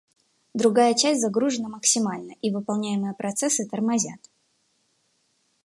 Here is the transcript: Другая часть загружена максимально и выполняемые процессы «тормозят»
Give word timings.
Другая 0.55 0.95
часть 0.95 1.21
загружена 1.21 1.69
максимально 1.69 2.33
и 2.41 2.49
выполняемые 2.49 3.13
процессы 3.13 3.67
«тормозят» 3.69 4.31